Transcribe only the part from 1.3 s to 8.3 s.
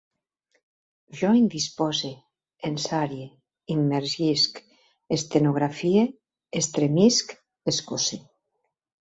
indispose, ensarie, immergisc, estenografie, estremisc, escosse